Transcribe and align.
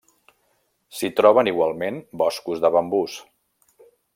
S'hi 0.99 1.09
troben 1.19 1.51
igualment 1.53 2.01
boscos 2.23 2.65
de 2.65 2.73
bambús. 2.77 3.21